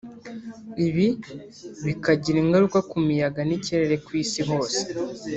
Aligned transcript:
ibi 0.87 1.07
bikagira 1.85 2.37
ingaruka 2.43 2.79
ku 2.89 2.97
miyaga 3.05 3.41
n’ikirere 3.47 3.95
ku 4.05 4.09
Isi 4.23 4.41
hose 4.49 4.79